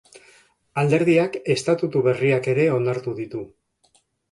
[0.83, 3.45] Alderdiak estatutu berriak ere onartu ditu.